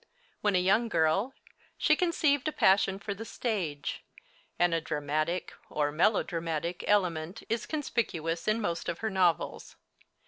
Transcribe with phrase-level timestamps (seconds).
[0.41, 1.35] When a young girl
[1.77, 4.03] she conceived a passion for the stage,
[4.57, 9.75] and a dramatic or melodramatic element is conspicuous in most of her novels.